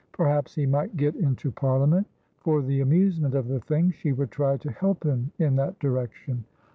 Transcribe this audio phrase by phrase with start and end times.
[0.13, 2.07] Perhaps he might get into Parliament;
[2.39, 6.43] for the amusement of the thing, she would try to help him in that direction.